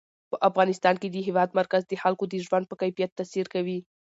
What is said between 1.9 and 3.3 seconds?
خلکو د ژوند په کیفیت